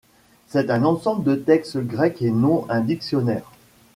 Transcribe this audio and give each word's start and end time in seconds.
C'est 0.47 0.71
un 0.71 0.83
ensemble 0.83 1.23
de 1.23 1.35
textes 1.35 1.77
grecs 1.77 2.23
et 2.23 2.31
non 2.31 2.65
un 2.71 2.81
dictionnaire. 2.81 3.51